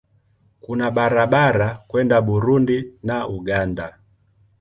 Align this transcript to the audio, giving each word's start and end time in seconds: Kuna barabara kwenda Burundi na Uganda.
Kuna 0.61 0.91
barabara 0.91 1.83
kwenda 1.87 2.21
Burundi 2.21 2.93
na 3.03 3.27
Uganda. 3.27 3.97